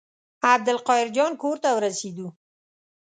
عبدالقاهر 0.53 1.07
جان 1.15 1.31
کور 1.41 1.55
ته 1.63 1.69
ورسېدو. 1.75 2.27